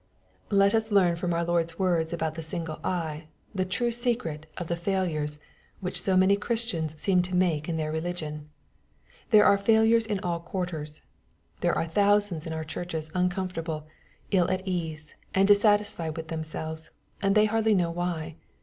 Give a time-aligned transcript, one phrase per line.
[0.49, 4.47] Let us learn from our Lord's words about the ^^ single eye," the true secret
[4.57, 5.37] of the failures^
[5.79, 8.49] which so many Chris tians seem to make in their religion.
[9.29, 11.03] There are failures in all quarters.
[11.59, 13.85] There are thousands in our churches uncomfortable,
[14.31, 16.89] ill at ease, and dissatisfied with themselves,
[17.21, 18.37] and they hardly know why.